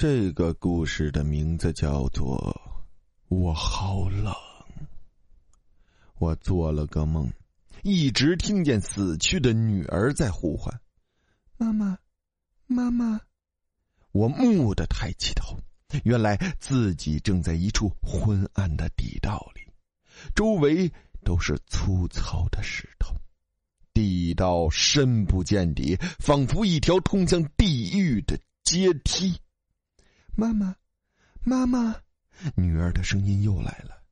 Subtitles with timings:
[0.00, 2.38] 这个故事的名字叫做
[3.36, 4.32] 《我好冷》。
[6.18, 7.30] 我做了个梦，
[7.82, 10.80] 一直听见死去的女儿在呼唤
[11.58, 11.98] ：“妈妈，
[12.66, 13.20] 妈妈！”
[14.12, 15.54] 我蓦地抬起头，
[16.04, 19.70] 原来自己正在一处昏暗的地道里，
[20.34, 20.90] 周围
[21.22, 23.14] 都是粗糙的石头，
[23.92, 29.38] 地道深不见底，仿佛一条通向地狱的阶梯。
[30.34, 30.74] 妈妈，
[31.42, 31.96] 妈妈，
[32.54, 34.02] 女儿的声音又来了，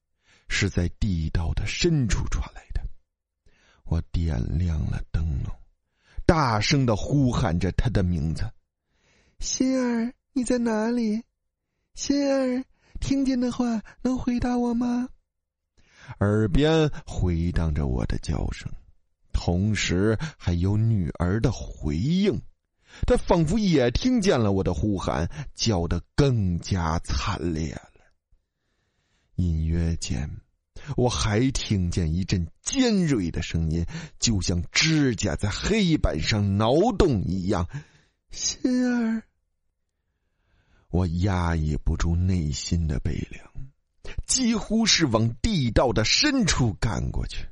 [0.49, 2.87] 是在地道的深处传来的。
[3.85, 5.55] 我点亮了灯笼，
[6.27, 8.51] 大声的呼喊着她的名字
[9.41, 11.23] ：“心儿，你在哪里？
[11.95, 12.65] 心儿，
[13.01, 15.09] 听见的话能回答我吗？”
[16.21, 18.71] 耳边回荡着我的叫声，
[19.33, 22.41] 同时还有女儿的回应。
[23.07, 27.83] 他仿佛也听见了我的呼喊，叫得更加惨烈了。
[29.37, 30.29] 隐约间，
[30.97, 33.87] 我还听见一阵尖锐的声音，
[34.19, 37.69] 就像指甲在黑板上挠动一样。
[38.31, 39.23] 心儿，
[40.91, 43.45] 我压抑不住内心的悲凉，
[44.27, 47.47] 几乎是往地道的深处赶过去。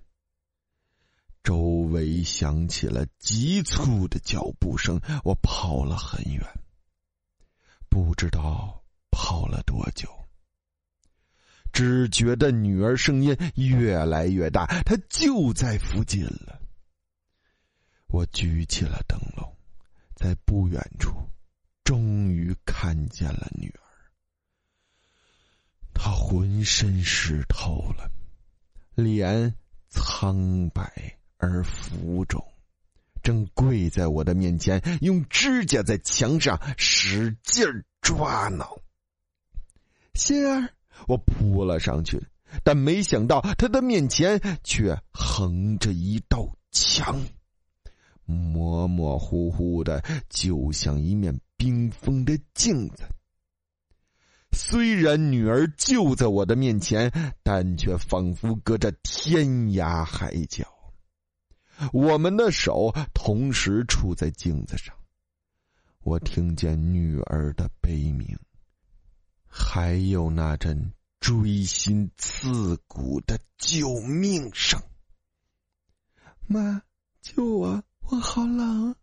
[1.46, 1.58] 周
[1.92, 6.44] 围响起了急促的脚步声，我跑了很远，
[7.88, 10.08] 不知道跑了多久。
[11.72, 16.60] 只觉得女儿声音越来越大，她就在附近了。
[18.08, 19.56] 我举起了灯笼，
[20.16, 21.14] 在不远处，
[21.84, 23.86] 终于看见了女儿。
[25.94, 28.10] 她浑身湿透了，
[28.96, 29.54] 脸
[29.88, 31.16] 苍白。
[31.38, 32.44] 而浮肿，
[33.22, 37.66] 正跪在我的面前，用指甲在墙上使劲
[38.00, 38.78] 抓挠。
[40.14, 40.70] 心儿，
[41.06, 42.26] 我扑了上去，
[42.64, 47.20] 但没想到他的面前却横着一道墙，
[48.24, 53.04] 模模糊糊的，就像一面冰封的镜子。
[54.52, 57.12] 虽然女儿就在我的面前，
[57.42, 60.64] 但却仿佛隔着天涯海角。
[61.92, 64.94] 我们的手同时触在镜子上，
[66.00, 68.38] 我听见女儿的悲鸣，
[69.46, 74.80] 还有那阵锥心刺骨的救命声。
[76.46, 76.82] 妈，
[77.20, 77.82] 救我！
[78.08, 78.94] 我好冷，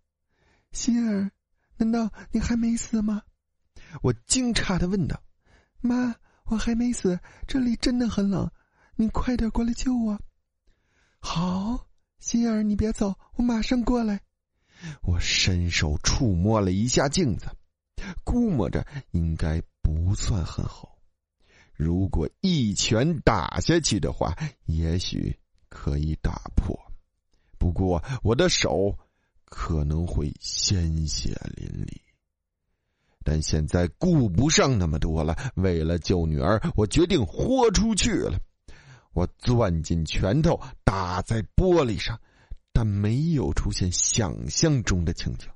[0.72, 1.30] 心儿，
[1.78, 3.22] 难道你还没死吗？
[4.02, 5.22] 我惊诧的问道。
[5.82, 8.50] 妈，我还没死，这里真的很冷，
[8.96, 10.20] 你快点过来救我。
[11.20, 11.86] 好。
[12.24, 14.22] 心儿，你别走，我马上过来。
[15.02, 17.48] 我伸手触摸了一下镜子，
[18.24, 20.88] 估摸着应该不算很厚。
[21.74, 26.80] 如果一拳打下去的话，也许可以打破。
[27.58, 28.98] 不过我的手
[29.44, 31.98] 可能会鲜血淋漓。
[33.26, 35.36] 但现在顾不上那么多了。
[35.56, 38.40] 为了救女儿，我决定豁出去了。
[39.14, 42.20] 我攥紧拳头打在玻璃上，
[42.72, 45.48] 但没有出现想象中的情景。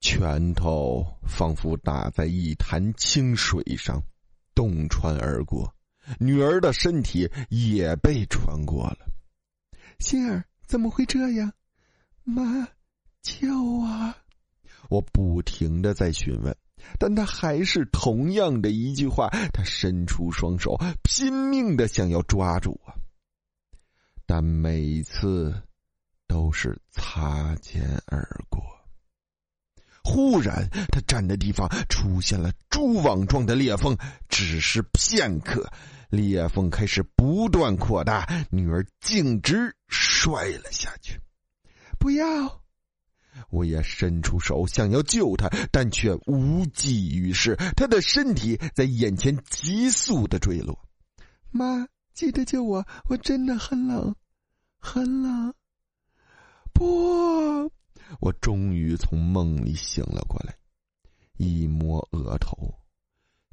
[0.00, 4.02] 拳头仿佛打在一潭清水上，
[4.54, 5.74] 洞穿而过，
[6.18, 8.98] 女儿的身体也被穿过了。
[9.98, 11.52] 心儿，怎么会这样？
[12.22, 12.68] 妈，
[13.22, 14.14] 救我！
[14.88, 16.56] 我不停的在询问。
[16.98, 22.94] 但他还是同样的一句话，他伸出双手，拼命的想要抓住我，
[24.26, 25.54] 但每次
[26.26, 28.62] 都是擦肩而过。
[30.02, 33.96] 忽然，他站的地方出现了蛛网状的裂缝，
[34.28, 35.68] 只是片刻，
[36.10, 41.20] 裂缝开始不断扩大，女儿径直摔了下去。
[41.98, 42.62] 不要！
[43.50, 47.56] 我也伸出手想要救他，但却无济于事。
[47.76, 50.78] 他的身体在眼前急速的坠落。
[51.50, 52.86] 妈，记得救我！
[53.08, 54.14] 我真的很冷，
[54.78, 55.54] 很冷。
[56.72, 57.70] 不，
[58.20, 60.54] 我终于从梦里醒了过来，
[61.36, 62.74] 一摸额头，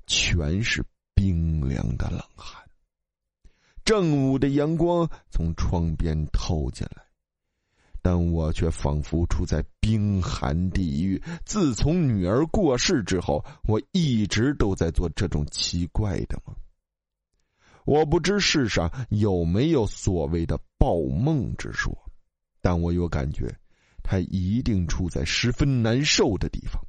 [0.08, 0.84] 全是
[1.14, 2.62] 冰凉的冷汗。
[3.86, 7.04] 正午的阳光从窗边透进来。
[8.04, 11.20] 但我却仿佛处在冰寒地狱。
[11.46, 16.54] 自从女儿过世之后，我一直都在做这种奇怪的梦。
[17.86, 21.98] 我不知世上有没有所谓的报梦之说，
[22.62, 23.58] 但我有感觉，
[24.04, 26.86] 他一定处在十分难受的地方。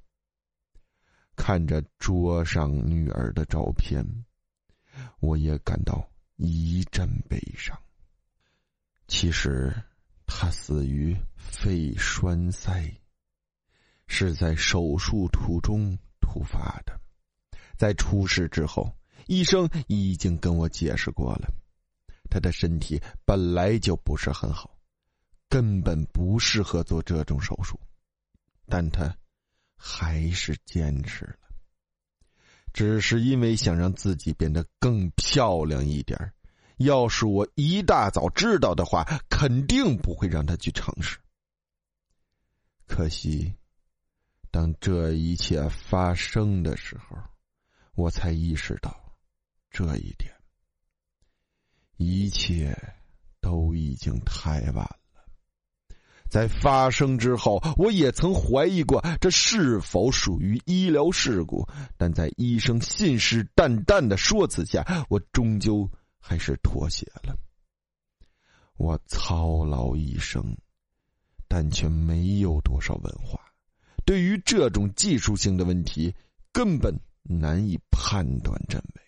[1.37, 4.05] 看着桌上女儿的照片，
[5.21, 7.77] 我也感到一阵悲伤。
[9.07, 9.73] 其实，
[10.27, 12.93] 她死于肺栓塞，
[14.07, 17.01] 是在手术途中突发的。
[17.77, 21.49] 在出事之后，医生已经跟我解释过了，
[22.31, 24.79] 她的身体本来就不是很好，
[25.49, 27.79] 根本不适合做这种手术，
[28.67, 29.17] 但她
[29.77, 31.49] 还是坚持了，
[32.73, 36.33] 只是因为想让自己变得更漂亮一点
[36.79, 41.19] 要是我一大早知道的话，肯定不会让他去尝试。
[42.87, 43.55] 可惜，
[44.51, 47.17] 当这一切发生的时候，
[47.95, 48.95] 我才意识到
[49.71, 50.33] 这一点。
[51.97, 52.77] 一切
[53.41, 54.99] 都已经太晚了。
[56.29, 65.89] 在发生之后，我也曾怀疑过这是否属于医疗事故，但在医生信誓旦旦的说辞下，我终究。
[66.27, 67.37] 还是妥协了。
[68.79, 70.57] 我操劳一生，
[71.47, 73.39] 但却没有多少文化，
[74.07, 76.15] 对于这种技术性的问题，
[76.51, 79.03] 根本难以判断真伪。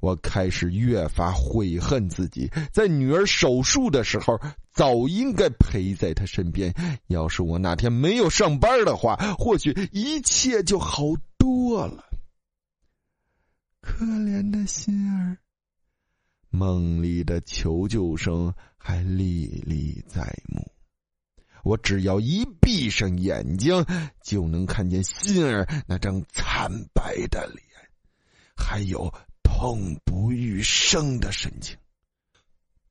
[0.00, 4.36] 我开始越发悔恨自己，在女儿手术的时候
[4.72, 6.74] 早应该陪在她身边。
[7.06, 11.04] 要是我那天没有上班的话，或许一切就好
[11.38, 12.04] 多了。
[13.80, 15.38] 可怜的心儿。
[16.52, 20.70] 梦里的求救声还历历在目，
[21.64, 23.86] 我只要一闭上眼睛，
[24.22, 27.64] 就能看见心儿那张惨白的脸，
[28.54, 31.78] 还有痛不欲生的神情。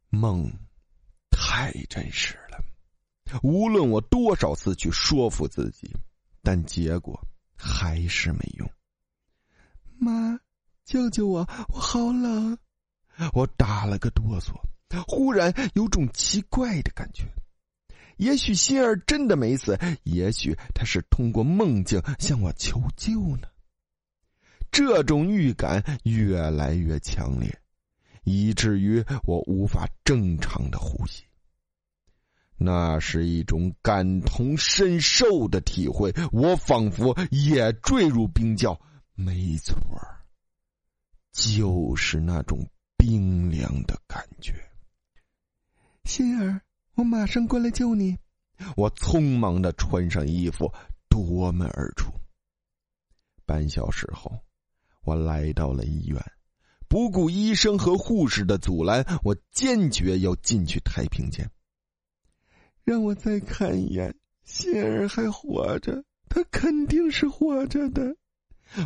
[0.10, 0.52] 梦
[1.30, 2.66] 太真实了，
[3.44, 5.96] 无论我多少次去说服自己，
[6.42, 8.68] 但结果还是没用。
[10.00, 10.40] 妈，
[10.84, 12.58] 救救我，我好冷。
[13.34, 14.54] 我打了个哆嗦，
[15.08, 17.24] 忽然有种奇怪的感觉。
[18.18, 23.48] 也许心儿真的没死，也许他是通过梦境向我求救呢。
[24.72, 27.60] 这种预感越来越强烈，
[28.24, 31.24] 以至于我无法正常的呼吸。
[32.58, 38.80] 那是一种感同身受的体会，我仿佛也坠入冰窖。
[39.16, 39.76] 没错
[41.32, 42.70] 就是那种。
[43.02, 44.54] 冰凉的感觉，
[46.04, 46.62] 心儿，
[46.94, 48.16] 我马上过来救你。
[48.78, 50.72] 我匆忙的穿上衣服，
[51.10, 52.12] 夺门而出。
[53.44, 54.44] 半小时后，
[55.04, 56.24] 我来到了医院，
[56.88, 61.50] 不顾医生和护士的阻拦，我坚决要进去太平间。
[62.84, 68.16] 让我再看一眼，心儿还活着，他肯定是活着的。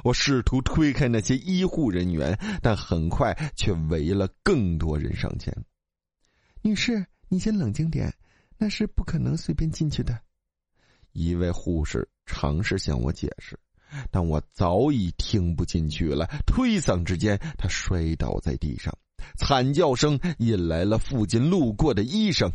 [0.03, 5.55] 我试图推开那些医护人员，但很快却围了更多人上前。
[6.61, 8.13] 女士，你先冷静点，
[8.57, 10.19] 那是不可能随便进去的。
[11.11, 13.57] 一位护士尝试向我解释，
[14.11, 16.25] 但我早已听不进去了。
[16.45, 18.97] 推搡之间，他摔倒在地上，
[19.37, 22.51] 惨叫声引来了附近路过的医生。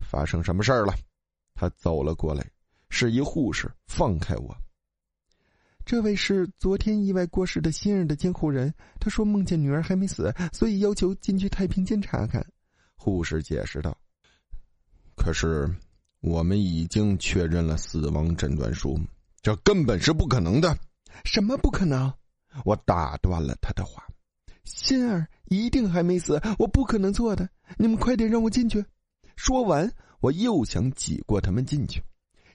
[0.00, 0.94] 发生什么事儿了？
[1.54, 2.44] 他走了过来，
[2.88, 4.56] 示意护士放开我。
[5.84, 12.44] 这位是昨天意外过世的心儿的监护人，他说梦见女儿还没死，所以要求进去太平间查看。
[12.96, 13.96] 护士解释道
[15.16, 15.68] ：“可是
[16.20, 18.98] 我们已经确认了死亡诊断书，
[19.42, 20.78] 这根本是不可能的。”
[21.24, 22.12] 什么不可能？
[22.64, 24.06] 我打断了他的话
[24.64, 27.48] ：“心儿一定还没死，我不可能做的。
[27.76, 28.84] 你们快点让我进去。”
[29.36, 32.02] 说完，我又想挤过他们进去。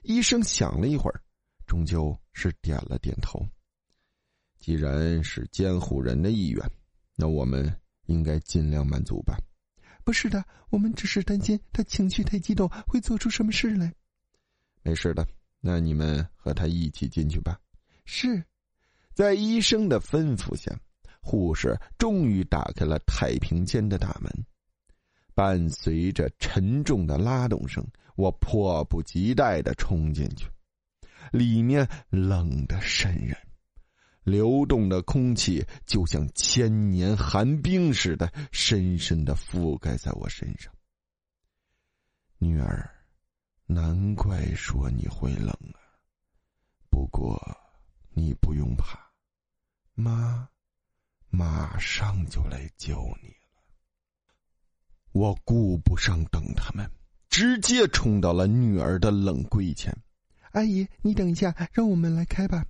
[0.02, 1.20] 医生想了一会儿。
[1.68, 3.46] 终究是点了点头。
[4.58, 6.60] 既然是监护人的意愿，
[7.14, 7.72] 那我们
[8.06, 9.38] 应该尽量满足吧。
[10.02, 13.94] 不是的，我们只是担心他情绪太激动会做出什么事来。
[14.82, 15.28] 没事的，
[15.60, 17.60] 那你们和他一起进去吧。
[18.06, 18.42] 是，
[19.12, 20.74] 在医生的吩咐下，
[21.20, 24.32] 护士终于打开了太平间的大门。
[25.34, 30.48] 伴随着沉重的拉动声，我迫不及待的冲进去。
[31.32, 33.36] 里面冷的渗人，
[34.22, 40.72] 流动的空气就像千年寒冰似的，深深的覆盖在我身上。
[42.38, 42.88] 女儿，
[43.66, 45.80] 难怪说你会冷啊。
[46.90, 47.40] 不过，
[48.10, 48.98] 你不用怕，
[49.94, 50.48] 妈，
[51.28, 53.34] 马上就来救你了。
[55.12, 56.90] 我顾不上等他们，
[57.28, 59.96] 直接冲到了女儿的冷柜前。
[60.52, 62.64] 阿姨，你等一下，让我们来开吧。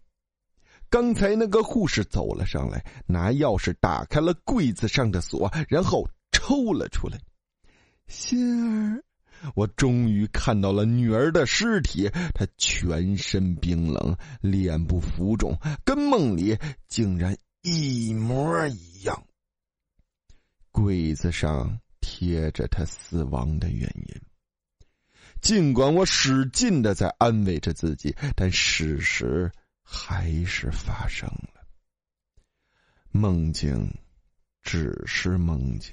[0.90, 7.18] 刚才那个护士走了上来，拿钥匙打开了柜子上的锁，然后抽了出来。
[8.06, 9.04] 心儿，
[9.54, 16.56] 我终于看到了女儿的尸体，她全身冰冷，脸部浮肿，跟梦里
[16.88, 19.24] 竟然一模一样。
[20.72, 24.27] 柜子上贴着她死亡的原因。
[25.40, 29.50] 尽管我使劲的在安慰着自己，但事实
[29.82, 31.66] 还是发生了。
[33.10, 33.90] 梦境
[34.62, 35.92] 只是梦境，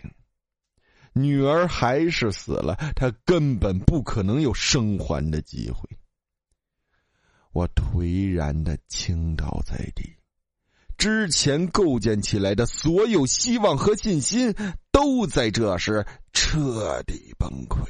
[1.14, 5.90] 女儿还是死了，她根本不可能有生还的机会。
[7.54, 10.18] 我颓然的倾倒在地，
[10.98, 14.54] 之前构建起来的所有希望和信心，
[14.92, 17.88] 都在这时彻底崩溃。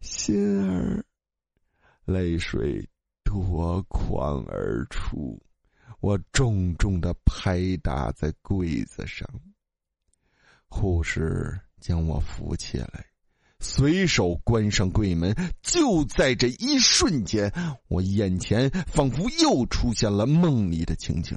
[0.00, 1.04] 心儿，
[2.04, 2.88] 泪水
[3.22, 5.40] 夺眶而出，
[6.00, 9.28] 我重重的拍打在柜子上。
[10.66, 13.06] 护士将我扶起来，
[13.58, 15.34] 随手关上柜门。
[15.62, 17.52] 就在这一瞬间，
[17.88, 21.36] 我眼前仿佛又出现了梦里的情景。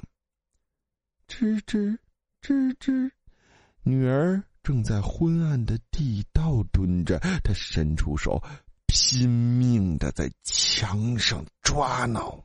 [1.28, 1.98] 吱吱
[2.40, 3.10] 吱吱，
[3.82, 4.42] 女儿。
[4.64, 8.42] 正在昏暗的地道蹲着，他伸出手，
[8.86, 12.42] 拼命的在墙上抓挠。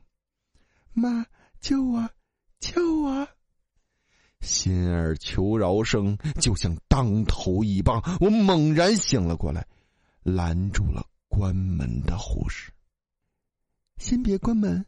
[0.92, 1.24] 妈，
[1.62, 2.10] 救我，
[2.58, 3.26] 救我！
[4.42, 9.66] 心儿求饶声就像当头一棒，我猛然醒了过来，
[10.22, 12.70] 拦住了关门的护士。
[13.96, 14.84] 先别关门，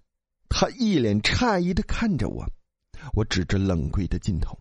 [0.51, 2.47] 他一脸诧异的看着我，
[3.15, 4.59] 我指着冷柜的尽头，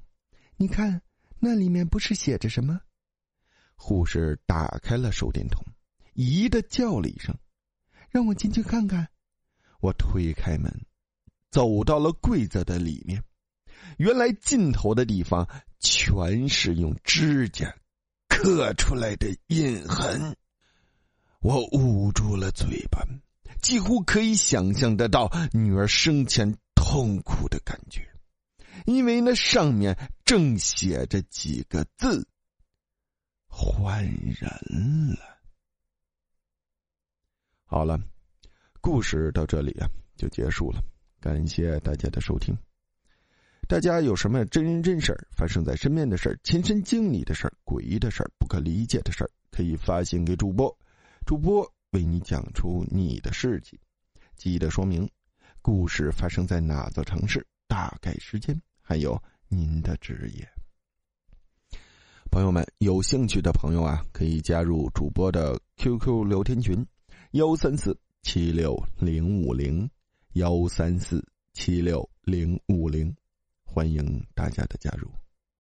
[0.55, 1.01] 你看。
[1.43, 2.79] 那里面不是写着什么？
[3.75, 5.65] 护士打开了手电筒，
[6.13, 7.35] 咦的叫了一声
[8.11, 9.07] ：“让我进去看看。”
[9.81, 10.85] 我推开门，
[11.49, 13.23] 走到了柜子的里面。
[13.97, 17.75] 原来尽头的地方全是用指甲
[18.27, 20.37] 刻出来的印痕。
[21.39, 23.03] 我捂住了嘴巴，
[23.63, 28.07] 几乎可以想象得到女儿生前痛苦的感觉。
[28.85, 32.27] 因为那上面正写着几个字
[33.47, 35.39] ：“换人了。”
[37.65, 37.99] 好了，
[38.81, 40.83] 故事到这里啊就结束了。
[41.19, 42.57] 感谢大家的收听。
[43.67, 50.77] 大家有什么真人真事儿发生在身边的事儿、亲身经历的事儿、诡异的事儿、不可理解的事儿，可以发信给主播，
[51.25, 53.79] 主播为你讲出你的事迹。
[54.35, 55.09] 记得说明
[55.61, 58.61] 故事发生在哪座城市，大概时间。
[58.91, 59.17] 还有
[59.47, 60.45] 您的职业，
[62.29, 66.85] 朋友们有兴趣的朋友啊，可以加入主播的 QQ 聊天群：
[67.31, 69.89] 幺三四七六零五零
[70.33, 73.15] 幺三四七六零五零，
[73.63, 75.20] 欢迎大家的加入。